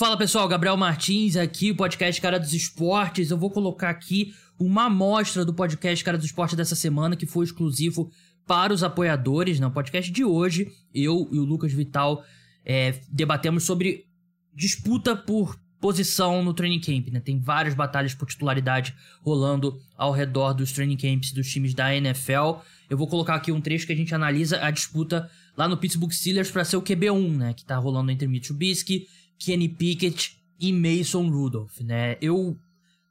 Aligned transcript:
Fala 0.00 0.16
pessoal, 0.16 0.48
Gabriel 0.48 0.78
Martins 0.78 1.36
aqui, 1.36 1.72
o 1.72 1.76
podcast 1.76 2.18
Cara 2.22 2.40
dos 2.40 2.54
Esportes. 2.54 3.30
Eu 3.30 3.36
vou 3.36 3.50
colocar 3.50 3.90
aqui 3.90 4.34
uma 4.58 4.86
amostra 4.86 5.44
do 5.44 5.52
podcast 5.52 6.02
Cara 6.02 6.16
dos 6.16 6.24
Esportes 6.24 6.56
dessa 6.56 6.74
semana, 6.74 7.14
que 7.14 7.26
foi 7.26 7.44
exclusivo 7.44 8.10
para 8.46 8.72
os 8.72 8.82
apoiadores. 8.82 9.60
No 9.60 9.68
né? 9.68 9.74
podcast 9.74 10.10
de 10.10 10.24
hoje, 10.24 10.72
eu 10.94 11.28
e 11.30 11.38
o 11.38 11.44
Lucas 11.44 11.74
Vital 11.74 12.24
é, 12.64 12.98
debatemos 13.10 13.64
sobre 13.64 14.06
disputa 14.54 15.14
por 15.14 15.60
posição 15.78 16.42
no 16.42 16.54
training 16.54 16.80
camp. 16.80 17.08
Né? 17.08 17.20
Tem 17.20 17.38
várias 17.38 17.74
batalhas 17.74 18.14
por 18.14 18.26
titularidade 18.26 18.94
rolando 19.20 19.78
ao 19.98 20.12
redor 20.12 20.54
dos 20.54 20.72
training 20.72 20.96
camps 20.96 21.30
dos 21.30 21.46
times 21.46 21.74
da 21.74 21.94
NFL. 21.94 22.62
Eu 22.88 22.96
vou 22.96 23.06
colocar 23.06 23.34
aqui 23.34 23.52
um 23.52 23.60
trecho 23.60 23.86
que 23.86 23.92
a 23.92 23.96
gente 23.96 24.14
analisa 24.14 24.64
a 24.64 24.70
disputa 24.70 25.28
lá 25.54 25.68
no 25.68 25.76
Pittsburgh 25.76 26.10
Steelers 26.10 26.50
para 26.50 26.64
ser 26.64 26.78
o 26.78 26.82
QB1, 26.82 27.36
né? 27.36 27.52
Que 27.52 27.66
tá 27.66 27.76
rolando 27.76 28.10
entre 28.10 28.26
Mitch 28.26 28.46
Trubisky 28.46 29.06
Kenny 29.40 29.68
Pickett 29.68 30.38
e 30.60 30.72
Mason 30.72 31.28
Rudolph, 31.28 31.80
né? 31.80 32.16
Eu 32.20 32.58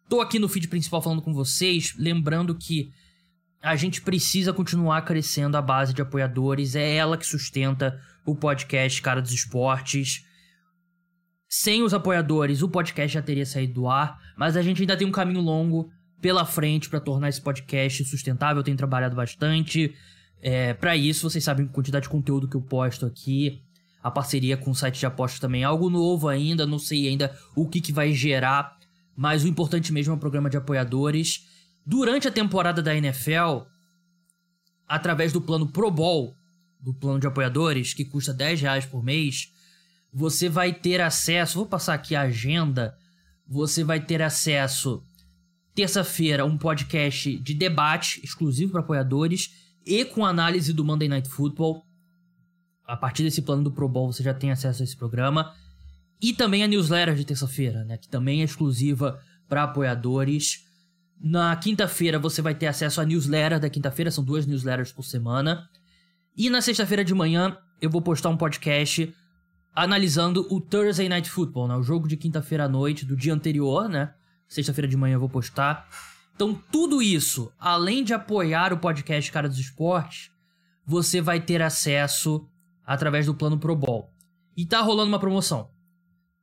tô 0.07 0.21
aqui 0.21 0.37
no 0.37 0.47
feed 0.47 0.67
principal 0.67 1.01
falando 1.01 1.21
com 1.21 1.33
vocês, 1.33 1.95
lembrando 1.97 2.55
que 2.55 2.91
a 3.61 3.75
gente 3.75 4.01
precisa 4.01 4.53
continuar 4.53 5.01
crescendo 5.01 5.57
a 5.57 5.61
base 5.61 5.93
de 5.93 6.01
apoiadores, 6.01 6.75
é 6.75 6.95
ela 6.95 7.17
que 7.17 7.25
sustenta 7.25 7.99
o 8.25 8.35
podcast 8.35 9.01
Cara 9.01 9.21
dos 9.21 9.33
Esportes. 9.33 10.23
Sem 11.49 11.81
os 11.81 11.93
apoiadores, 11.93 12.61
o 12.61 12.69
podcast 12.69 13.15
já 13.15 13.21
teria 13.21 13.45
saído 13.45 13.73
do 13.73 13.87
ar, 13.87 14.19
mas 14.37 14.55
a 14.55 14.61
gente 14.61 14.81
ainda 14.81 14.95
tem 14.95 15.07
um 15.07 15.11
caminho 15.11 15.41
longo 15.41 15.91
pela 16.21 16.45
frente 16.45 16.87
para 16.87 16.99
tornar 16.99 17.29
esse 17.29 17.41
podcast 17.41 18.05
sustentável. 18.05 18.59
Eu 18.59 18.63
tenho 18.63 18.77
trabalhado 18.77 19.15
bastante. 19.15 19.95
É, 20.41 20.73
para 20.75 20.95
isso, 20.95 21.27
vocês 21.27 21.43
sabem 21.43 21.65
a 21.65 21.69
quantidade 21.69 22.03
de 22.03 22.09
conteúdo 22.09 22.47
que 22.47 22.55
eu 22.55 22.61
posto 22.61 23.05
aqui 23.05 23.63
a 24.01 24.09
parceria 24.09 24.55
com 24.55 24.71
o 24.71 24.75
site 24.75 24.99
de 24.99 25.05
apostas 25.05 25.39
também 25.39 25.63
é 25.63 25.65
algo 25.65 25.89
novo 25.89 26.27
ainda, 26.27 26.65
não 26.65 26.79
sei 26.79 27.07
ainda 27.07 27.37
o 27.55 27.67
que, 27.67 27.81
que 27.81 27.91
vai 27.91 28.13
gerar, 28.13 28.77
mas 29.15 29.43
o 29.43 29.47
importante 29.47 29.91
mesmo 29.91 30.13
é 30.13 30.15
o 30.15 30.19
programa 30.19 30.49
de 30.49 30.57
apoiadores. 30.57 31.45
Durante 31.85 32.27
a 32.27 32.31
temporada 32.31 32.81
da 32.81 32.95
NFL, 32.95 33.65
através 34.87 35.33
do 35.33 35.41
plano 35.41 35.67
Pro 35.67 35.91
Bowl, 35.91 36.35
do 36.79 36.93
plano 36.93 37.19
de 37.19 37.27
apoiadores, 37.27 37.93
que 37.93 38.05
custa 38.05 38.33
10 38.33 38.61
reais 38.61 38.85
por 38.85 39.03
mês, 39.03 39.51
você 40.13 40.47
vai 40.47 40.73
ter 40.73 41.01
acesso. 41.01 41.59
Vou 41.59 41.65
passar 41.65 41.93
aqui 41.93 42.15
a 42.15 42.21
agenda. 42.21 42.95
Você 43.45 43.83
vai 43.83 43.99
ter 43.99 44.21
acesso 44.21 45.03
terça-feira 45.75 46.45
um 46.45 46.57
podcast 46.57 47.37
de 47.37 47.53
debate 47.53 48.19
exclusivo 48.23 48.71
para 48.73 48.81
apoiadores 48.81 49.51
e 49.85 50.03
com 50.03 50.25
análise 50.25 50.73
do 50.73 50.83
Monday 50.83 51.07
Night 51.07 51.29
Football 51.29 51.85
a 52.89 52.97
partir 52.97 53.21
desse 53.21 53.43
plano 53.43 53.63
do 53.63 53.71
Pro 53.71 53.87
Bowl 53.87 54.11
você 54.11 54.23
já 54.23 54.33
tem 54.33 54.51
acesso 54.51 54.81
a 54.81 54.83
esse 54.83 54.97
programa. 54.97 55.53
E 56.19 56.33
também 56.33 56.63
a 56.63 56.67
newsletter 56.67 57.13
de 57.13 57.23
terça-feira, 57.23 57.85
né? 57.85 57.97
Que 57.97 58.09
também 58.09 58.41
é 58.41 58.43
exclusiva 58.43 59.21
para 59.47 59.63
apoiadores. 59.63 60.65
Na 61.21 61.55
quinta-feira 61.55 62.17
você 62.17 62.41
vai 62.41 62.55
ter 62.55 62.65
acesso 62.65 62.99
à 62.99 63.05
newsletter 63.05 63.59
da 63.59 63.69
quinta-feira, 63.69 64.09
são 64.09 64.23
duas 64.23 64.45
newsletters 64.45 64.91
por 64.91 65.03
semana. 65.03 65.69
E 66.35 66.49
na 66.49 66.61
sexta-feira 66.61 67.05
de 67.05 67.13
manhã 67.13 67.55
eu 67.79 67.91
vou 67.91 68.01
postar 68.01 68.29
um 68.29 68.37
podcast 68.37 69.13
analisando 69.73 70.47
o 70.49 70.59
Thursday 70.59 71.07
Night 71.07 71.29
Football, 71.29 71.67
né? 71.67 71.75
O 71.75 71.83
jogo 71.83 72.07
de 72.07 72.17
quinta-feira 72.17 72.65
à 72.65 72.67
noite 72.67 73.05
do 73.05 73.15
dia 73.15 73.33
anterior, 73.33 73.87
né? 73.87 74.13
Sexta-feira 74.47 74.87
de 74.87 74.97
manhã 74.97 75.13
eu 75.13 75.19
vou 75.19 75.29
postar. 75.29 75.87
Então, 76.35 76.59
tudo 76.71 77.01
isso, 77.03 77.51
além 77.59 78.03
de 78.03 78.13
apoiar 78.13 78.73
o 78.73 78.77
podcast 78.77 79.31
Cara 79.31 79.47
dos 79.47 79.59
Esportes, 79.59 80.31
você 80.85 81.21
vai 81.21 81.39
ter 81.39 81.61
acesso 81.61 82.49
através 82.89 83.27
do 83.27 83.35
plano 83.35 83.59
Pro 83.59 83.75
Bowl. 83.75 84.11
E 84.57 84.65
tá 84.65 84.81
rolando 84.81 85.09
uma 85.09 85.19
promoção. 85.19 85.69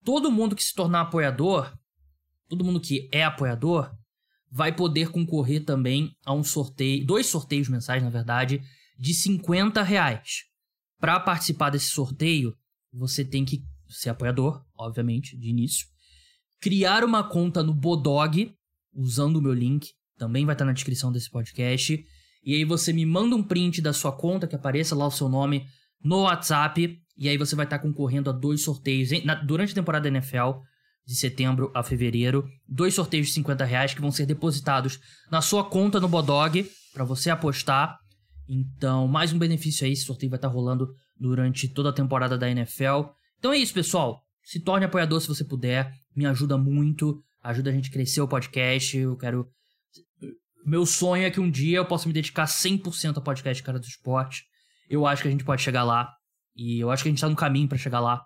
todo 0.04 0.32
mundo 0.32 0.56
que 0.56 0.64
se 0.64 0.75
tornar 0.75 1.03
apoiador, 1.03 1.72
todo 2.48 2.64
mundo 2.64 2.81
que 2.81 3.08
é 3.12 3.22
apoiador, 3.22 3.94
vai 4.50 4.75
poder 4.75 5.10
concorrer 5.10 5.64
também 5.64 6.16
a 6.25 6.34
um 6.34 6.44
sorteio, 6.44 7.06
dois 7.06 7.26
sorteios 7.26 7.69
mensais, 7.69 8.02
na 8.02 8.10
verdade, 8.10 8.62
de 8.98 9.14
50 9.14 9.82
reais. 9.82 10.44
Para 10.98 11.19
participar 11.19 11.70
desse 11.70 11.86
sorteio, 11.86 12.54
você 12.92 13.25
tem 13.25 13.44
que 13.44 13.64
ser 13.88 14.10
apoiador, 14.10 14.64
obviamente, 14.76 15.36
de 15.36 15.48
início. 15.48 15.86
Criar 16.60 17.02
uma 17.02 17.25
conta 17.25 17.62
no 17.62 17.75
Bodog, 17.75 18.54
usando 18.92 19.36
o 19.36 19.42
meu 19.42 19.54
link, 19.54 19.88
também 20.16 20.44
vai 20.44 20.54
estar 20.54 20.64
na 20.64 20.72
descrição 20.72 21.10
desse 21.10 21.31
podcast. 21.31 22.05
E 22.44 22.54
aí 22.54 22.64
você 22.64 22.92
me 22.92 23.06
manda 23.06 23.36
um 23.36 23.42
print 23.42 23.80
da 23.80 23.92
sua 23.92 24.12
conta, 24.12 24.46
que 24.46 24.56
apareça 24.56 24.94
lá 24.96 25.06
o 25.06 25.10
seu 25.10 25.28
nome 25.28 25.66
no 26.02 26.22
WhatsApp. 26.22 26.98
E 27.16 27.28
aí 27.28 27.36
você 27.38 27.54
vai 27.54 27.64
estar 27.64 27.78
concorrendo 27.78 28.30
a 28.30 28.32
dois 28.32 28.62
sorteios 28.62 29.10
na, 29.24 29.34
durante 29.34 29.72
a 29.72 29.74
temporada 29.74 30.04
da 30.04 30.08
NFL, 30.08 30.58
de 31.06 31.14
setembro 31.14 31.70
a 31.74 31.82
fevereiro. 31.82 32.48
Dois 32.68 32.94
sorteios 32.94 33.28
de 33.28 33.34
50 33.34 33.64
reais 33.64 33.94
que 33.94 34.00
vão 34.00 34.10
ser 34.10 34.26
depositados 34.26 34.98
na 35.30 35.40
sua 35.40 35.64
conta 35.64 36.00
no 36.00 36.08
Bodog, 36.08 36.68
para 36.92 37.04
você 37.04 37.30
apostar. 37.30 37.96
Então, 38.48 39.06
mais 39.06 39.32
um 39.32 39.38
benefício 39.38 39.86
aí, 39.86 39.92
esse 39.92 40.04
sorteio 40.04 40.30
vai 40.30 40.38
estar 40.38 40.48
rolando 40.48 40.88
durante 41.16 41.68
toda 41.68 41.90
a 41.90 41.92
temporada 41.92 42.36
da 42.36 42.50
NFL. 42.50 43.10
Então 43.38 43.52
é 43.52 43.58
isso, 43.58 43.72
pessoal. 43.72 44.20
Se 44.42 44.60
torne 44.60 44.84
apoiador 44.84 45.20
se 45.20 45.28
você 45.28 45.44
puder. 45.44 45.92
Me 46.14 46.26
ajuda 46.26 46.58
muito. 46.58 47.22
Ajuda 47.42 47.70
a 47.70 47.72
gente 47.72 47.88
a 47.88 47.92
crescer 47.92 48.20
o 48.20 48.28
podcast. 48.28 48.96
Eu 48.96 49.16
quero 49.16 49.48
meu 50.64 50.87
sonho 50.87 51.25
é 51.25 51.31
que 51.31 51.41
um 51.41 51.50
dia 51.50 51.79
eu 51.79 51.85
possa 51.85 52.06
me 52.06 52.12
dedicar 52.12 52.44
100% 52.44 53.17
ao 53.17 53.23
podcast 53.23 53.62
Cara 53.62 53.79
do 53.79 53.87
Esporte. 53.87 54.44
Eu 54.88 55.06
acho 55.06 55.23
que 55.23 55.29
a 55.29 55.31
gente 55.31 55.44
pode 55.44 55.62
chegar 55.62 55.85
lá. 55.85 56.12
E 56.55 56.81
eu 56.81 56.91
acho 56.91 57.03
que 57.03 57.09
a 57.09 57.12
gente 57.12 57.20
tá 57.20 57.29
no 57.29 57.37
caminho 57.37 57.69
para 57.69 57.79
chegar 57.79 58.00
lá. 58.00 58.23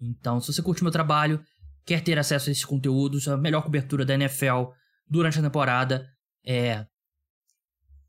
Então, 0.00 0.40
se 0.40 0.52
você 0.52 0.62
curte 0.62 0.82
meu 0.82 0.92
trabalho, 0.92 1.42
quer 1.84 2.02
ter 2.02 2.18
acesso 2.18 2.48
a 2.48 2.52
esses 2.52 2.64
conteúdos, 2.64 3.28
a 3.28 3.36
melhor 3.36 3.62
cobertura 3.62 4.04
da 4.04 4.14
NFL 4.14 4.70
durante 5.08 5.38
a 5.38 5.42
temporada, 5.42 6.06
é 6.44 6.86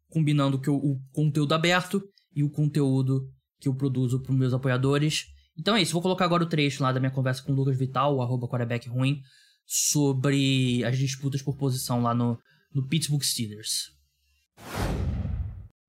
combinando 0.10 0.60
que 0.60 0.70
o 0.70 1.00
conteúdo 1.12 1.54
aberto 1.54 2.02
e 2.34 2.44
o 2.44 2.50
conteúdo 2.50 3.30
que 3.60 3.68
eu 3.68 3.76
produzo 3.76 4.22
para 4.22 4.34
meus 4.34 4.54
apoiadores. 4.54 5.26
Então 5.58 5.76
é 5.76 5.82
isso, 5.82 5.94
vou 5.94 6.02
colocar 6.02 6.26
agora 6.26 6.44
o 6.44 6.50
trecho 6.50 6.84
lá 6.84 6.92
da 6.92 7.00
minha 7.00 7.12
conversa 7.12 7.44
com 7.44 7.52
o 7.52 7.56
Lucas 7.56 7.78
Vital, 7.78 8.16
o 8.16 8.22
arroba 8.22 8.48
ruim, 8.90 9.20
sobre 9.66 10.84
as 10.84 10.98
disputas 10.98 11.42
por 11.42 11.58
posição 11.58 12.02
lá 12.02 12.14
no, 12.14 12.38
no 12.76 12.86
Pittsburgh 12.86 13.24
Steelers. 13.24 13.96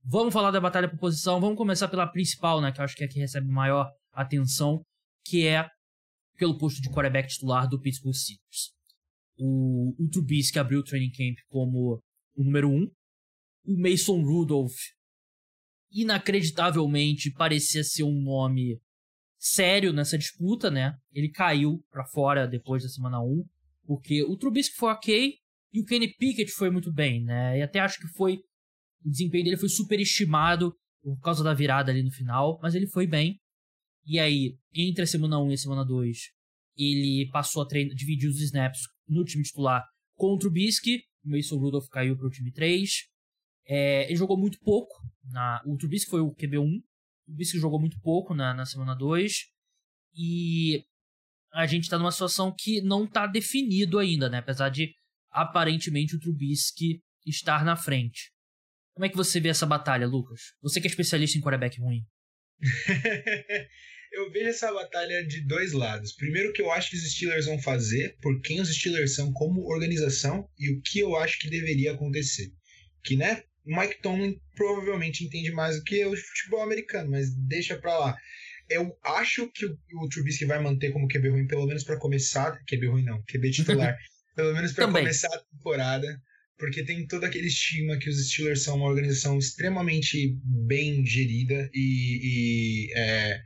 Vamos 0.04 0.32
falar 0.32 0.52
da 0.52 0.60
batalha 0.60 0.88
por 0.88 0.98
posição, 0.98 1.40
vamos 1.40 1.58
começar 1.58 1.88
pela 1.88 2.06
principal, 2.06 2.60
né, 2.60 2.70
que 2.70 2.80
eu 2.80 2.84
acho 2.84 2.94
que 2.94 3.02
é 3.02 3.06
a 3.06 3.08
que 3.08 3.18
recebe 3.18 3.48
maior 3.48 3.90
atenção, 4.12 4.80
que 5.24 5.48
é 5.48 5.68
pelo 6.36 6.56
posto 6.56 6.80
de 6.80 6.88
quarterback 6.88 7.28
titular 7.28 7.68
do 7.68 7.80
Pittsburgh 7.80 8.14
Steelers. 8.14 8.72
O, 9.36 9.94
o 9.98 10.08
Trubisky 10.08 10.60
abriu 10.60 10.78
o 10.78 10.84
training 10.84 11.10
camp 11.10 11.36
como 11.48 12.00
o 12.36 12.44
número 12.44 12.70
1. 12.70 12.72
Um. 12.72 12.90
O 13.64 13.76
Mason 13.76 14.22
Rudolph, 14.22 14.76
inacreditavelmente, 15.90 17.32
parecia 17.32 17.82
ser 17.82 18.04
um 18.04 18.22
nome 18.22 18.80
sério 19.36 19.92
nessa 19.92 20.16
disputa, 20.16 20.70
né? 20.70 20.94
Ele 21.12 21.28
caiu 21.30 21.84
para 21.90 22.06
fora 22.06 22.46
depois 22.46 22.84
da 22.84 22.88
semana 22.88 23.20
1, 23.20 23.44
porque 23.84 24.22
o 24.22 24.36
Trubisky 24.36 24.76
foi 24.76 24.92
ok 24.92 25.34
e 25.72 25.80
o 25.80 25.84
Kenny 25.84 26.14
Pickett 26.14 26.50
foi 26.52 26.70
muito 26.70 26.92
bem, 26.92 27.24
né? 27.24 27.58
E 27.58 27.62
até 27.62 27.80
acho 27.80 27.98
que 27.98 28.08
foi 28.08 28.38
o 29.04 29.10
desempenho 29.10 29.44
dele 29.44 29.56
foi 29.56 29.68
superestimado 29.68 30.74
por 31.02 31.20
causa 31.20 31.44
da 31.44 31.54
virada 31.54 31.92
ali 31.92 32.02
no 32.02 32.10
final, 32.10 32.58
mas 32.60 32.74
ele 32.74 32.88
foi 32.88 33.06
bem. 33.06 33.38
E 34.04 34.18
aí, 34.18 34.58
entre 34.74 35.02
a 35.02 35.06
semana 35.06 35.40
1 35.40 35.50
e 35.50 35.54
a 35.54 35.58
semana 35.58 35.84
2, 35.84 36.18
ele 36.76 37.28
passou 37.30 37.62
a 37.62 37.66
treinar, 37.66 37.94
dividir 37.94 38.28
os 38.28 38.40
snaps 38.40 38.80
no 39.08 39.24
time 39.24 39.44
titular 39.44 39.84
contra 40.16 40.48
o 40.48 40.50
Trubisky. 40.50 41.02
O 41.24 41.30
Mason 41.30 41.56
Rudolph 41.56 41.88
caiu 41.88 42.16
para 42.16 42.26
o 42.26 42.30
time 42.30 42.52
3. 42.52 42.90
É, 43.68 44.04
ele 44.06 44.16
jogou 44.16 44.36
muito 44.36 44.58
pouco. 44.60 44.94
Na, 45.24 45.62
o 45.66 45.76
Trubisky 45.76 46.10
foi 46.10 46.20
o 46.20 46.34
QB1. 46.34 46.78
O 46.78 46.82
Trubisky 47.26 47.58
jogou 47.58 47.80
muito 47.80 48.00
pouco 48.00 48.34
na, 48.34 48.54
na 48.54 48.66
semana 48.66 48.94
2. 48.94 49.32
E 50.14 50.84
a 51.52 51.66
gente 51.66 51.84
está 51.84 51.98
numa 51.98 52.12
situação 52.12 52.52
que 52.56 52.80
não 52.80 53.04
está 53.04 53.26
definido 53.26 53.98
ainda, 53.98 54.28
né? 54.28 54.38
Apesar 54.38 54.68
de 54.68 54.92
aparentemente 55.30 56.16
o 56.16 56.20
Trubisky 56.20 57.02
estar 57.26 57.64
na 57.64 57.76
frente. 57.76 58.32
Como 58.94 59.04
é 59.04 59.08
que 59.08 59.16
você 59.16 59.38
vê 59.38 59.48
essa 59.48 59.66
batalha, 59.66 60.06
Lucas? 60.06 60.54
Você 60.62 60.80
que 60.80 60.86
é 60.86 60.90
especialista 60.90 61.36
em 61.36 61.40
quarterback 61.40 61.78
ruim. 61.78 62.02
eu 64.12 64.30
vejo 64.32 64.48
essa 64.48 64.72
batalha 64.72 65.26
de 65.26 65.46
dois 65.46 65.72
lados. 65.72 66.14
Primeiro, 66.14 66.48
o 66.48 66.52
que 66.52 66.62
eu 66.62 66.70
acho 66.72 66.90
que 66.90 66.96
os 66.96 67.12
Steelers 67.12 67.44
vão 67.44 67.60
fazer, 67.60 68.16
por 68.22 68.40
quem 68.40 68.60
os 68.60 68.74
Steelers 68.74 69.14
são 69.14 69.32
como 69.32 69.66
organização 69.70 70.48
e 70.58 70.70
o 70.70 70.80
que 70.80 71.00
eu 71.00 71.14
acho 71.16 71.38
que 71.38 71.50
deveria 71.50 71.92
acontecer. 71.92 72.50
Que, 73.04 73.16
né? 73.16 73.42
O 73.66 73.78
Mike 73.78 74.00
Tomlin 74.00 74.40
provavelmente 74.54 75.24
entende 75.24 75.50
mais 75.50 75.76
do 75.76 75.84
que 75.84 75.96
eu 75.96 76.14
de 76.14 76.20
futebol 76.22 76.62
americano, 76.62 77.10
mas 77.10 77.34
deixa 77.34 77.76
pra 77.76 77.98
lá. 77.98 78.16
Eu 78.70 78.96
acho 79.04 79.50
que 79.52 79.66
o, 79.66 79.78
o 80.02 80.08
Trubisky 80.08 80.44
vai 80.44 80.60
manter 80.62 80.90
como 80.90 81.08
QB 81.08 81.28
ruim, 81.28 81.46
pelo 81.46 81.66
menos 81.66 81.84
para 81.84 81.98
começar. 81.98 82.58
QB 82.64 82.86
ruim 82.86 83.04
não, 83.04 83.22
QB 83.24 83.50
titular. 83.50 83.96
pelo 84.36 84.54
menos 84.54 84.72
para 84.72 84.86
começar 84.86 85.34
a 85.34 85.38
temporada 85.38 86.22
porque 86.58 86.84
tem 86.84 87.06
todo 87.06 87.24
aquele 87.24 87.48
estigma 87.48 87.98
que 87.98 88.08
os 88.08 88.30
Steelers 88.30 88.62
são 88.62 88.76
uma 88.76 88.86
organização 88.86 89.38
extremamente 89.38 90.38
bem 90.44 91.04
gerida 91.04 91.68
e, 91.74 92.20
e 92.22 92.92
é, 92.94 93.42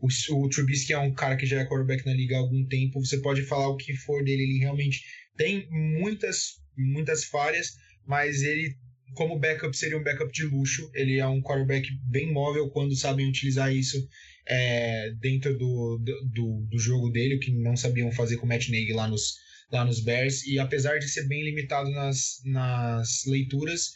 o, 0.00 0.08
o 0.08 0.48
Trubisky 0.48 0.92
é 0.92 0.98
um 0.98 1.12
cara 1.12 1.36
que 1.36 1.46
já 1.46 1.60
é 1.60 1.64
quarterback 1.64 2.04
na 2.06 2.14
liga 2.14 2.36
há 2.36 2.38
algum 2.38 2.64
tempo, 2.66 3.04
você 3.04 3.18
pode 3.18 3.42
falar 3.42 3.68
o 3.68 3.76
que 3.76 3.94
for 3.94 4.24
dele, 4.24 4.42
ele 4.42 4.58
realmente 4.58 5.02
tem 5.36 5.68
muitas, 5.70 6.60
muitas 6.76 7.24
falhas, 7.24 7.76
mas 8.04 8.42
ele, 8.42 8.76
como 9.14 9.38
backup, 9.38 9.76
seria 9.76 9.96
um 9.96 10.02
backup 10.02 10.32
de 10.32 10.44
luxo. 10.44 10.90
Ele 10.94 11.18
é 11.18 11.26
um 11.26 11.40
quarterback 11.40 11.88
bem 12.10 12.32
móvel 12.32 12.68
quando 12.70 12.96
sabem 12.96 13.28
utilizar 13.28 13.72
isso 13.72 14.06
é, 14.46 15.12
dentro 15.20 15.56
do, 15.56 15.98
do, 16.32 16.66
do, 16.68 16.78
jogo 16.78 17.10
dele, 17.10 17.36
o 17.36 17.40
que 17.40 17.52
não 17.52 17.76
sabiam 17.76 18.10
fazer 18.10 18.36
com 18.36 18.46
o 18.46 18.48
Matt 18.48 18.68
Nagy 18.68 18.92
lá 18.92 19.06
nos, 19.06 19.36
lá 19.70 19.84
nos 19.84 20.02
Bears. 20.02 20.46
E 20.46 20.58
apesar 20.58 20.98
de 20.98 21.08
ser 21.08 21.26
bem 21.26 21.44
limitado 21.44 21.90
nas, 21.90 22.40
nas 22.44 23.24
leituras, 23.26 23.92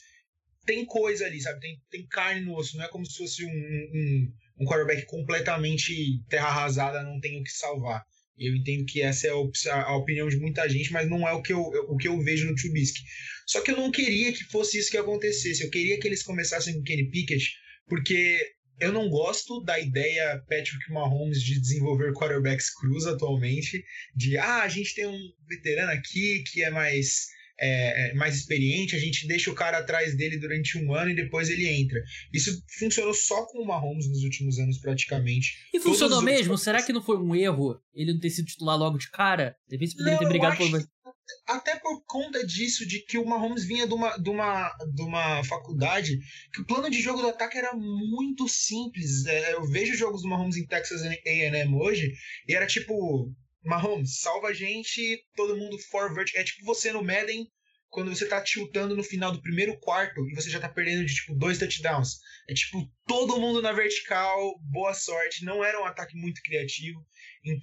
tem 0.65 0.85
coisa 0.85 1.27
ali, 1.27 1.41
sabe? 1.41 1.61
Tem, 1.61 1.81
tem 1.91 2.07
carne 2.07 2.43
no 2.43 2.57
osso. 2.57 2.77
Não 2.77 2.85
é 2.85 2.89
como 2.89 3.05
se 3.07 3.17
fosse 3.17 3.45
um, 3.45 3.49
um, 3.49 4.33
um 4.61 4.67
quarterback 4.67 5.07
completamente 5.07 6.23
terra 6.29 6.49
arrasada, 6.49 7.03
não 7.03 7.21
tem 7.21 7.41
o 7.41 7.43
que 7.43 7.51
salvar. 7.51 8.03
Eu 8.39 8.57
entendo 8.57 8.85
que 8.87 9.03
essa 9.03 9.27
é 9.27 9.31
a, 9.31 9.83
a, 9.83 9.97
opinião 9.97 10.29
de 10.29 10.39
muita 10.39 10.69
gente, 10.69 10.93
mas 10.93 11.09
não 11.09 11.29
é 11.29 11.33
o 11.33 11.43
que, 11.43 11.53
eu, 11.53 11.61
o 11.61 11.97
que 11.97 12.09
eu 12.09 12.19
vejo 12.21 12.47
no 12.47 12.55
Trubisky. 12.55 13.03
Só 13.47 13.61
que 13.61 13.71
eu 13.71 13.77
não 13.77 13.91
queria 13.91 14.33
que 14.33 14.45
fosse 14.45 14.79
isso 14.79 14.91
que 14.91 14.97
acontecesse. 14.97 15.63
Eu 15.63 15.71
queria 15.71 15.99
que 16.01 16.09
eles 16.09 16.23
começassem 16.23 16.75
com 16.75 16.81
o 16.81 16.83
Kenny 16.83 17.11
Pickett, 17.11 17.53
porque 17.87 18.41
eu 18.83 18.93
não 18.93 19.09
gosto 19.09 19.61
da 19.61 19.79
ideia 19.79 20.43
Patrick 20.49 20.91
Mahomes 20.91 21.43
de 21.43 21.61
desenvolver 21.61 22.13
quarterbacks 22.13 22.75
cruz 22.75 23.07
atualmente, 23.07 23.85
de 24.15 24.37
ah, 24.37 24.63
a 24.63 24.69
gente 24.69 24.95
tem 24.95 25.07
um 25.07 25.33
veterano 25.49 25.93
aqui 25.93 26.43
que 26.51 26.63
é 26.63 26.71
mais 26.71 27.29
é, 27.61 28.11
é, 28.11 28.15
mais 28.15 28.37
experiente, 28.37 28.97
a 28.97 28.99
gente 28.99 29.27
deixa 29.27 29.51
o 29.51 29.55
cara 29.55 29.79
atrás 29.79 30.17
dele 30.17 30.37
durante 30.37 30.77
um 30.79 30.93
ano 30.95 31.11
e 31.11 31.15
depois 31.15 31.49
ele 31.49 31.69
entra. 31.69 32.03
Isso 32.33 32.61
funcionou 32.79 33.15
só 33.15 33.47
com 33.47 33.63
o 33.63 33.67
Mahomes 33.67 34.09
nos 34.09 34.25
últimos 34.25 34.59
anos, 34.59 34.79
praticamente. 34.79 35.53
E 35.73 35.79
funcionou 35.79 36.21
mesmo? 36.23 36.53
Outros... 36.53 36.65
Será 36.65 36.83
que 36.83 36.93
não 36.93 37.03
foi 37.03 37.19
um 37.19 37.37
erro 37.37 37.81
ele 37.95 38.15
não 38.15 38.21
ter 38.21 38.31
sido 38.31 38.47
titular 38.47 38.77
logo 38.77 38.99
de 38.99 39.09
cara? 39.11 39.57
Talvez 39.69 39.95
poderia 39.95 40.19
ter 40.19 40.29
brigado 40.29 40.55
acho... 40.55 40.71
por 40.71 40.71
até 41.47 41.77
por 41.77 42.03
conta 42.05 42.45
disso, 42.47 42.87
de 42.87 43.01
que 43.05 43.19
o 43.19 43.27
Mahomes 43.27 43.65
vinha 43.65 43.87
de 43.87 43.95
uma, 43.95 44.17
de, 44.17 44.31
uma, 44.31 44.73
de 44.93 45.03
uma 45.03 45.45
faculdade, 45.45 46.19
que 46.53 46.61
o 46.61 46.67
plano 46.67 46.91
de 46.91 47.01
jogo 47.01 47.21
do 47.21 47.29
ataque 47.29 47.59
era 47.59 47.75
muito 47.75 48.49
simples. 48.49 49.27
É, 49.27 49.55
eu 49.55 49.65
vejo 49.67 49.95
jogos 49.95 50.23
do 50.23 50.29
Mahomes 50.29 50.57
em 50.57 50.67
Texas 50.67 51.03
A&M 51.03 51.75
hoje, 51.75 52.13
e 52.49 52.55
era 52.55 52.67
tipo, 52.67 53.33
Mahomes, 53.65 54.21
salva 54.21 54.49
a 54.49 54.53
gente, 54.53 55.25
todo 55.37 55.57
mundo 55.57 55.79
forward. 55.91 56.31
É 56.35 56.45
tipo 56.45 56.65
você 56.65 56.93
no 56.93 57.03
Madden, 57.03 57.49
quando 57.93 58.09
você 58.09 58.27
tá 58.27 58.41
tiltando 58.41 58.97
no 58.97 59.05
final 59.05 59.31
do 59.31 59.43
primeiro 59.43 59.79
quarto 59.79 60.27
e 60.27 60.35
você 60.35 60.49
já 60.49 60.59
tá 60.59 60.67
perdendo 60.67 61.05
de 61.05 61.15
tipo 61.15 61.35
dois 61.35 61.59
touchdowns. 61.59 62.21
É 62.49 62.55
tipo 62.55 62.91
todo 63.07 63.39
mundo 63.39 63.61
na 63.61 63.71
vertical, 63.71 64.59
boa 64.63 64.95
sorte. 64.95 65.45
Não 65.45 65.63
era 65.63 65.79
um 65.79 65.85
ataque 65.85 66.17
muito 66.17 66.41
criativo. 66.43 67.07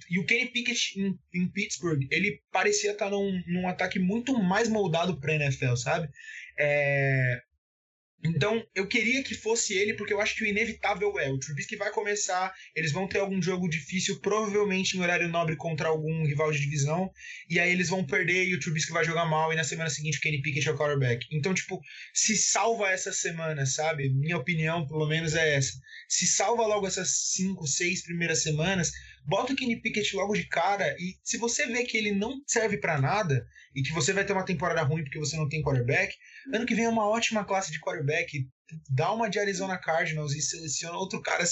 E 0.08 0.20
o 0.20 0.24
Kenny 0.24 0.46
Pickett 0.46 1.00
em, 1.00 1.18
em 1.34 1.50
Pittsburgh, 1.50 2.06
ele 2.12 2.40
parecia 2.52 2.92
estar 2.92 3.06
tá 3.06 3.10
num, 3.10 3.42
num 3.48 3.68
ataque 3.68 3.98
muito 3.98 4.32
mais 4.40 4.68
moldado 4.68 5.18
pra 5.18 5.34
NFL, 5.34 5.74
sabe? 5.74 6.08
É, 6.56 7.42
então, 8.22 8.62
eu 8.74 8.86
queria 8.86 9.22
que 9.22 9.34
fosse 9.34 9.74
ele, 9.74 9.94
porque 9.94 10.12
eu 10.12 10.20
acho 10.20 10.34
que 10.36 10.44
o 10.44 10.46
inevitável 10.46 11.18
é. 11.18 11.30
O 11.30 11.38
Trubisky 11.38 11.76
vai 11.76 11.90
começar, 11.90 12.52
eles 12.76 12.92
vão 12.92 13.08
ter 13.08 13.18
algum 13.18 13.40
jogo 13.40 13.68
difícil, 13.68 14.20
provavelmente 14.20 14.96
em 14.96 15.00
horário 15.00 15.28
nobre 15.28 15.56
contra 15.56 15.88
algum 15.88 16.24
rival 16.26 16.52
de 16.52 16.60
divisão, 16.60 17.10
e 17.48 17.58
aí 17.58 17.70
eles 17.70 17.88
vão 17.88 18.04
perder 18.04 18.46
e 18.46 18.54
o 18.54 18.60
Trubisky 18.60 18.92
vai 18.92 19.04
jogar 19.04 19.24
mal, 19.24 19.52
e 19.52 19.56
na 19.56 19.64
semana 19.64 19.88
seguinte 19.88 20.18
o 20.18 20.20
Kenny 20.20 20.42
Pickett 20.42 20.68
é 20.68 20.72
o 20.72 20.76
quarterback. 20.76 21.26
Então, 21.32 21.54
tipo, 21.54 21.80
se 22.12 22.36
salva 22.36 22.90
essa 22.90 23.12
semana, 23.12 23.64
sabe? 23.64 24.10
Minha 24.10 24.36
opinião, 24.36 24.86
pelo 24.86 25.08
menos, 25.08 25.34
é 25.34 25.54
essa. 25.54 25.72
Se 26.08 26.26
salva 26.26 26.66
logo 26.66 26.86
essas 26.86 27.32
cinco, 27.32 27.66
seis 27.66 28.02
primeiras 28.02 28.42
semanas, 28.42 28.90
bota 29.24 29.52
o 29.52 29.56
Kenny 29.56 29.80
Pickett 29.80 30.14
logo 30.16 30.34
de 30.34 30.46
cara, 30.48 30.94
e 30.98 31.16
se 31.22 31.38
você 31.38 31.66
vê 31.66 31.84
que 31.84 31.96
ele 31.96 32.12
não 32.12 32.42
serve 32.46 32.78
para 32.78 33.00
nada, 33.00 33.46
e 33.74 33.82
que 33.82 33.92
você 33.92 34.12
vai 34.12 34.24
ter 34.24 34.32
uma 34.32 34.44
temporada 34.44 34.82
ruim 34.82 35.02
porque 35.04 35.18
você 35.18 35.36
não 35.36 35.48
tem 35.48 35.62
quarterback, 35.62 36.14
ano 36.52 36.66
que 36.66 36.74
vem 36.74 36.84
é 36.84 36.88
uma 36.88 37.08
ótima 37.08 37.44
classe 37.44 37.70
de 37.70 37.80
quarterback. 37.80 38.48
Dá 38.88 39.12
uma 39.12 39.28
de 39.28 39.38
Arizona 39.38 39.76
Cardinals 39.76 40.32
e 40.32 40.40
seleciona 40.40 40.96
outro 40.96 41.20
cara 41.20 41.44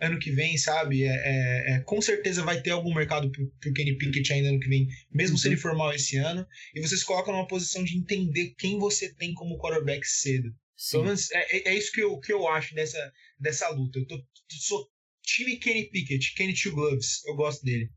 ano 0.00 0.18
que 0.18 0.32
vem, 0.32 0.58
sabe? 0.58 1.04
É, 1.04 1.14
é, 1.14 1.74
é, 1.74 1.80
com 1.80 2.02
certeza 2.02 2.42
vai 2.42 2.60
ter 2.60 2.70
algum 2.70 2.92
mercado 2.92 3.30
pro, 3.30 3.48
pro 3.60 3.72
Kenny 3.72 3.96
Pickett 3.96 4.32
ainda 4.32 4.48
ano 4.48 4.58
que 4.58 4.68
vem, 4.68 4.88
mesmo 5.12 5.36
uhum. 5.36 5.38
se 5.38 5.48
ele 5.48 5.56
for 5.56 5.76
mal 5.76 5.92
esse 5.92 6.16
ano. 6.16 6.46
E 6.74 6.80
vocês 6.80 7.04
colocam 7.04 7.32
numa 7.32 7.46
posição 7.46 7.84
de 7.84 7.96
entender 7.96 8.54
quem 8.58 8.78
você 8.78 9.14
tem 9.14 9.32
como 9.34 9.58
quarterback 9.58 10.04
cedo. 10.06 10.52
Pelo 10.90 11.04
menos 11.04 11.30
é, 11.30 11.56
é, 11.56 11.68
é, 11.70 11.74
isso 11.74 11.92
que 11.92 12.02
eu, 12.02 12.18
que 12.18 12.32
eu 12.32 12.46
acho 12.48 12.74
dessa, 12.74 13.12
dessa 13.38 13.68
luta. 13.70 13.98
Eu 13.98 14.06
tô, 14.06 14.22
sou 14.50 14.88
time 15.26 15.58
Kenny 15.58 15.90
Pickett, 15.90 16.34
Kenny 16.34 16.54
Two 16.54 16.72
Gloves. 16.72 17.24
Eu 17.26 17.34
gosto 17.34 17.62
dele. 17.62 17.90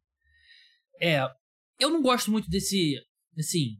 É, 1.01 1.21
eu 1.79 1.89
não 1.89 2.01
gosto 2.01 2.29
muito 2.29 2.50
desse 2.50 2.95
assim, 3.38 3.77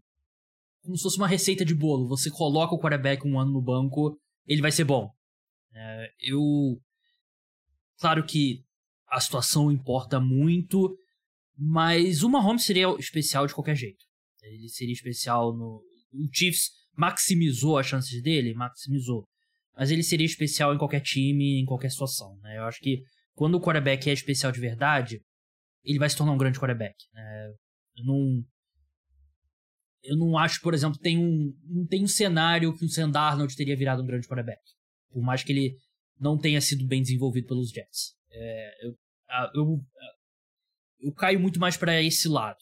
como 0.82 0.96
se 0.96 1.04
fosse 1.04 1.18
uma 1.18 1.28
receita 1.28 1.66
de 1.66 1.76
bolo. 1.76 2.08
Você 2.08 2.30
coloca 2.30 2.74
o 2.74 2.80
quarterback 2.80 3.28
um 3.28 3.40
ano 3.40 3.52
no 3.52 3.62
banco, 3.62 4.18
ele 4.46 4.62
vai 4.62 4.72
ser 4.72 4.86
bom. 4.86 5.12
É, 5.74 6.12
eu. 6.20 6.80
Claro 7.98 8.26
que 8.26 8.64
a 9.10 9.20
situação 9.20 9.72
importa 9.72 10.20
muito, 10.20 10.98
mas 11.58 12.24
o 12.24 12.30
Mahomes 12.30 12.64
seria 12.64 12.88
especial 12.98 13.46
de 13.46 13.54
qualquer 13.54 13.76
jeito. 13.76 14.06
Ele 14.42 14.70
seria 14.70 14.94
especial 14.94 15.54
no. 15.54 15.84
O 16.14 16.28
Chiefs 16.34 16.72
maximizou 16.96 17.78
as 17.78 17.86
chances 17.86 18.22
dele, 18.22 18.54
maximizou. 18.54 19.28
Mas 19.76 19.92
ele 19.92 20.04
seria 20.04 20.26
especial 20.26 20.74
em 20.74 20.78
qualquer 20.78 21.02
time, 21.02 21.62
em 21.62 21.66
qualquer 21.66 21.92
situação. 21.92 22.38
Né? 22.42 22.58
Eu 22.58 22.64
acho 22.64 22.80
que 22.80 23.02
quando 23.40 23.56
o 23.56 23.62
quarterback 23.62 24.10
é 24.10 24.12
especial 24.12 24.52
de 24.52 24.60
verdade, 24.60 25.24
ele 25.82 25.98
vai 25.98 26.10
se 26.10 26.18
tornar 26.18 26.34
um 26.34 26.38
grande 26.38 26.60
quarterback. 26.60 26.94
Né? 27.14 27.54
Eu 27.96 28.04
não, 28.04 28.46
eu 30.04 30.18
não 30.18 30.38
acho, 30.38 30.60
por 30.60 30.74
exemplo, 30.74 31.00
tem 31.00 31.18
um, 31.18 31.58
não 31.64 31.88
tem 31.88 32.04
um 32.04 32.08
cenário 32.08 32.76
que 32.76 32.84
o 32.84 32.90
Sam 32.90 33.14
teria 33.56 33.78
virado 33.78 34.04
um 34.04 34.06
grande 34.06 34.28
quarterback. 34.28 34.60
Por 35.10 35.24
mais 35.24 35.42
que 35.42 35.54
ele 35.54 35.78
não 36.20 36.38
tenha 36.38 36.60
sido 36.60 36.86
bem 36.86 37.02
desenvolvido 37.02 37.48
pelos 37.48 37.70
Jets. 37.70 38.14
É, 38.30 38.86
eu, 38.86 38.98
eu, 39.56 39.86
eu 41.00 41.14
caio 41.14 41.40
muito 41.40 41.62
mais 41.62 41.78
para 41.78 42.04
esse 42.04 42.28
lado. 42.28 42.60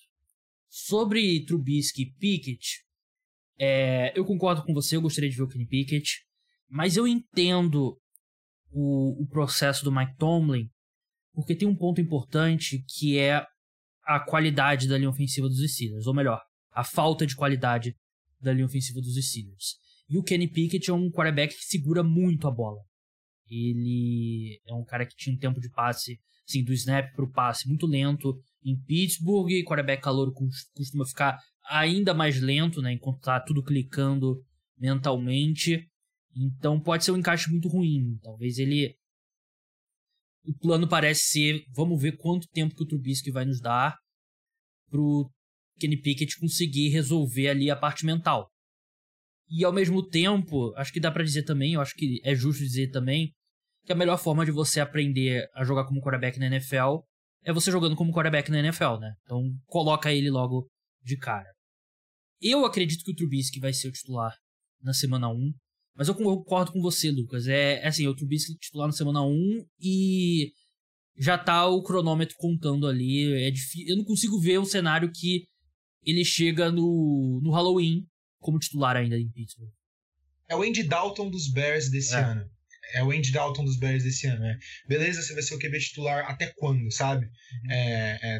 Sobre 0.69 1.43
Trubisky 1.43 2.03
e 2.03 2.13
Pickett, 2.19 2.85
é, 3.57 4.13
eu 4.15 4.23
concordo 4.23 4.63
com 4.63 4.75
você, 4.75 4.95
eu 4.95 5.01
gostaria 5.01 5.27
de 5.27 5.35
ver 5.35 5.41
o 5.41 5.47
Kenny 5.47 5.65
Pickett, 5.65 6.23
mas 6.69 6.95
eu 6.95 7.07
entendo 7.07 7.99
o, 8.79 9.23
o 9.23 9.27
processo 9.27 9.83
do 9.83 9.91
Mike 9.91 10.15
Tomlin, 10.17 10.69
porque 11.33 11.55
tem 11.55 11.67
um 11.67 11.75
ponto 11.75 11.99
importante 11.99 12.83
que 12.87 13.17
é 13.17 13.43
a 14.05 14.19
qualidade 14.19 14.87
da 14.87 14.97
linha 14.97 15.09
ofensiva 15.09 15.49
dos 15.49 15.59
Steelers, 15.73 16.05
ou 16.05 16.13
melhor, 16.13 16.39
a 16.71 16.83
falta 16.83 17.25
de 17.25 17.35
qualidade 17.35 17.95
da 18.39 18.53
linha 18.53 18.65
ofensiva 18.65 19.01
dos 19.01 19.15
Steelers. 19.15 19.77
E 20.07 20.17
o 20.17 20.23
Kenny 20.23 20.47
Pickett 20.47 20.91
é 20.91 20.93
um 20.93 21.09
quarterback 21.09 21.55
que 21.55 21.65
segura 21.65 22.03
muito 22.03 22.47
a 22.47 22.51
bola. 22.51 22.79
Ele 23.49 24.61
é 24.65 24.73
um 24.73 24.85
cara 24.85 25.05
que 25.05 25.15
tinha 25.15 25.35
um 25.35 25.39
tempo 25.39 25.59
de 25.59 25.69
passe, 25.71 26.19
assim, 26.47 26.63
do 26.63 26.71
snap 26.71 27.11
para 27.15 27.25
o 27.25 27.31
passe 27.31 27.67
muito 27.67 27.87
lento 27.87 28.39
em 28.63 28.79
Pittsburgh. 28.79 29.49
Quarterback 29.65 30.03
calor 30.03 30.31
costuma 30.75 31.05
ficar 31.05 31.39
ainda 31.67 32.13
mais 32.13 32.39
lento, 32.39 32.81
né, 32.81 32.93
enquanto 32.93 33.21
tá 33.21 33.39
tudo 33.39 33.63
clicando 33.63 34.41
mentalmente. 34.77 35.89
Então 36.37 36.79
pode 36.79 37.03
ser 37.03 37.11
um 37.11 37.17
encaixe 37.17 37.49
muito 37.49 37.67
ruim. 37.67 38.17
Talvez 38.21 38.57
ele. 38.59 38.95
O 40.45 40.53
plano 40.57 40.87
parece 40.87 41.23
ser: 41.23 41.63
vamos 41.73 42.01
ver 42.01 42.17
quanto 42.17 42.47
tempo 42.49 42.75
que 42.75 42.83
o 42.83 42.87
Trubisky 42.87 43.31
vai 43.31 43.45
nos 43.45 43.59
dar 43.59 43.97
pro 44.89 45.29
Kenny 45.79 45.99
Pickett 45.99 46.39
conseguir 46.39 46.89
resolver 46.89 47.49
ali 47.49 47.69
a 47.69 47.75
parte 47.75 48.05
mental. 48.05 48.49
E 49.49 49.63
ao 49.63 49.71
mesmo 49.71 50.05
tempo, 50.05 50.73
acho 50.75 50.91
que 50.91 50.99
dá 50.99 51.11
para 51.11 51.23
dizer 51.23 51.43
também, 51.43 51.73
eu 51.73 51.81
acho 51.81 51.93
que 51.95 52.19
é 52.23 52.35
justo 52.35 52.63
dizer 52.63 52.89
também, 52.89 53.33
que 53.85 53.93
a 53.93 53.95
melhor 53.95 54.17
forma 54.17 54.45
de 54.45 54.51
você 54.51 54.81
aprender 54.81 55.49
a 55.53 55.63
jogar 55.63 55.85
como 55.85 56.01
quarterback 56.01 56.37
na 56.37 56.47
NFL 56.47 56.99
é 57.43 57.53
você 57.53 57.71
jogando 57.71 57.95
como 57.95 58.11
quarterback 58.11 58.51
na 58.51 58.59
NFL, 58.59 58.97
né? 58.99 59.13
Então 59.23 59.41
coloca 59.65 60.11
ele 60.11 60.29
logo 60.29 60.67
de 61.01 61.17
cara. 61.17 61.49
Eu 62.41 62.65
acredito 62.65 63.03
que 63.05 63.11
o 63.11 63.15
Trubisky 63.15 63.59
vai 63.59 63.71
ser 63.71 63.87
o 63.87 63.91
titular 63.91 64.35
na 64.81 64.93
semana 64.93 65.29
1, 65.29 65.53
mas 65.97 66.07
eu 66.07 66.15
concordo 66.15 66.71
com 66.71 66.79
você, 66.79 67.09
Lucas. 67.09 67.47
É, 67.47 67.79
é 67.81 67.87
assim, 67.87 68.07
o 68.07 68.15
Trubisky 68.15 68.55
titular 68.55 68.87
na 68.87 68.93
semana 68.93 69.23
1 69.23 69.65
e 69.81 70.51
já 71.17 71.37
tá 71.37 71.65
o 71.65 71.81
cronômetro 71.81 72.35
contando 72.37 72.87
ali. 72.87 73.33
É 73.43 73.49
difícil, 73.49 73.87
eu 73.87 73.97
não 73.97 74.05
consigo 74.05 74.39
ver 74.39 74.59
um 74.59 74.65
cenário 74.65 75.11
que 75.11 75.47
ele 76.03 76.23
chega 76.23 76.71
no, 76.71 77.41
no 77.43 77.51
Halloween 77.51 78.05
como 78.39 78.59
titular 78.59 78.95
ainda 78.95 79.17
em 79.17 79.29
Pittsburgh. 79.31 79.71
É 80.47 80.55
o 80.55 80.61
Andy 80.61 80.83
Dalton 80.83 81.29
dos 81.31 81.51
Bears 81.51 81.89
desse 81.89 82.13
é. 82.13 82.19
ano. 82.19 82.45
É 82.93 83.03
o 83.03 83.11
Andy 83.11 83.31
Dalton 83.31 83.65
dos 83.65 83.77
Bears 83.77 84.03
desse 84.03 84.27
ano, 84.27 84.39
né? 84.39 84.57
Beleza, 84.87 85.21
você 85.21 85.33
vai 85.33 85.43
ser 85.43 85.55
o 85.55 85.59
QB 85.59 85.79
titular 85.79 86.29
até 86.29 86.53
quando, 86.55 86.89
sabe? 86.91 87.25
Uhum. 87.25 87.71
É, 87.71 88.19
é, 88.21 88.39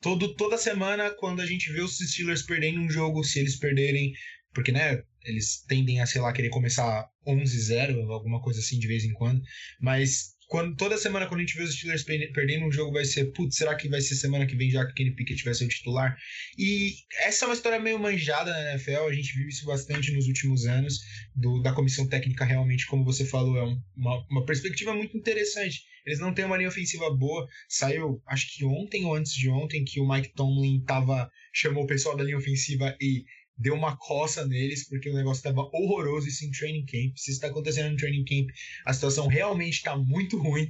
todo, 0.00 0.34
toda 0.34 0.58
semana, 0.58 1.10
quando 1.10 1.40
a 1.40 1.46
gente 1.46 1.70
vê 1.70 1.80
os 1.80 1.98
Steelers 1.98 2.42
perdendo 2.42 2.80
um 2.80 2.90
jogo, 2.90 3.22
se 3.22 3.38
eles 3.38 3.56
perderem, 3.56 4.12
porque, 4.52 4.72
né, 4.72 5.00
eles 5.24 5.64
tendem 5.66 6.00
a, 6.00 6.06
sei 6.06 6.20
lá, 6.20 6.32
querer 6.32 6.50
começar 6.50 7.08
11-0, 7.26 8.10
alguma 8.10 8.40
coisa 8.40 8.60
assim 8.60 8.78
de 8.78 8.86
vez 8.86 9.04
em 9.04 9.12
quando, 9.12 9.42
mas 9.80 10.34
quando, 10.46 10.76
toda 10.76 10.98
semana 10.98 11.26
quando 11.26 11.40
a 11.40 11.42
gente 11.42 11.56
vê 11.56 11.62
os 11.62 11.74
Steelers 11.74 12.04
perdendo 12.04 12.66
um 12.66 12.72
jogo 12.72 12.92
vai 12.92 13.04
ser, 13.04 13.32
putz, 13.32 13.56
será 13.56 13.74
que 13.74 13.88
vai 13.88 14.00
ser 14.00 14.14
semana 14.14 14.46
que 14.46 14.56
vem 14.56 14.70
já 14.70 14.84
que 14.84 14.92
o 14.92 14.94
Kenny 14.94 15.14
Pickett 15.14 15.44
vai 15.44 15.54
ser 15.54 15.64
o 15.64 15.68
titular? 15.68 16.16
E 16.58 16.92
essa 17.20 17.44
é 17.44 17.48
uma 17.48 17.54
história 17.54 17.80
meio 17.80 17.98
manjada 17.98 18.52
na 18.52 18.72
NFL, 18.72 19.08
a 19.08 19.12
gente 19.12 19.36
viu 19.36 19.48
isso 19.48 19.66
bastante 19.66 20.12
nos 20.12 20.26
últimos 20.26 20.66
anos, 20.66 21.00
do, 21.34 21.60
da 21.62 21.72
comissão 21.72 22.08
técnica 22.08 22.44
realmente, 22.44 22.86
como 22.86 23.04
você 23.04 23.24
falou, 23.24 23.56
é 23.56 23.64
um, 23.64 23.80
uma, 23.96 24.26
uma 24.30 24.44
perspectiva 24.44 24.94
muito 24.94 25.16
interessante. 25.16 25.82
Eles 26.06 26.20
não 26.20 26.34
têm 26.34 26.44
uma 26.44 26.56
linha 26.56 26.68
ofensiva 26.68 27.10
boa, 27.10 27.48
saiu, 27.68 28.22
acho 28.28 28.54
que 28.54 28.64
ontem 28.64 29.06
ou 29.06 29.14
antes 29.14 29.32
de 29.32 29.48
ontem, 29.48 29.84
que 29.84 30.00
o 30.00 30.08
Mike 30.08 30.34
Tomlin 30.34 30.84
tava, 30.84 31.30
chamou 31.52 31.84
o 31.84 31.86
pessoal 31.86 32.16
da 32.16 32.22
linha 32.22 32.36
ofensiva 32.36 32.94
e 33.00 33.24
deu 33.56 33.74
uma 33.74 33.96
coça 33.96 34.46
neles, 34.46 34.88
porque 34.88 35.08
o 35.08 35.14
negócio 35.14 35.38
estava 35.38 35.60
horroroso 35.72 36.28
isso 36.28 36.44
em 36.44 36.50
training 36.50 36.84
camp. 36.84 37.16
Se 37.16 37.30
isso 37.30 37.38
está 37.38 37.48
acontecendo 37.48 37.90
no 37.90 37.96
training 37.96 38.24
camp, 38.24 38.48
a 38.84 38.92
situação 38.92 39.26
realmente 39.26 39.74
está 39.74 39.96
muito 39.96 40.38
ruim. 40.38 40.68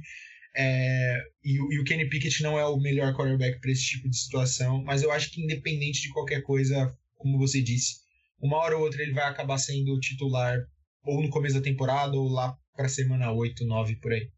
É, 0.57 1.21
e, 1.43 1.55
e, 1.55 1.79
o 1.79 1.83
Kenny 1.83 2.07
Pickett 2.07 2.41
não 2.41 2.57
é 2.57 2.65
o 2.65 2.77
melhor 2.77 3.13
quarterback 3.13 3.59
para 3.59 3.71
esse 3.71 3.83
tipo 3.83 4.09
de 4.09 4.17
situação, 4.17 4.81
mas 4.83 5.03
eu 5.03 5.11
acho 5.11 5.29
que 5.31 5.43
independente 5.43 6.01
de 6.01 6.09
qualquer 6.09 6.41
coisa, 6.43 6.95
como 7.15 7.37
você 7.37 7.61
disse, 7.61 7.95
uma 8.39 8.57
hora 8.57 8.77
ou 8.77 8.83
outra 8.83 9.03
ele 9.03 9.13
vai 9.13 9.25
acabar 9.25 9.57
sendo 9.57 9.99
titular 9.99 10.57
ou 11.03 11.21
no 11.21 11.29
começo 11.29 11.55
da 11.55 11.61
temporada 11.61 12.15
ou 12.15 12.29
lá 12.29 12.55
para 12.73 12.87
semana 12.87 13.31
8, 13.31 13.65
9 13.65 13.97
por 13.97 14.13
aí. 14.13 14.29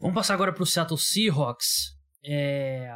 Vamos 0.00 0.14
passar 0.14 0.34
agora 0.34 0.52
para 0.52 0.62
o 0.62 0.66
Seattle 0.66 0.98
Seahawks. 0.98 1.94
É... 2.24 2.90